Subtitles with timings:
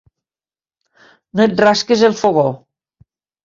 [1.39, 2.47] No et rasques el fogó!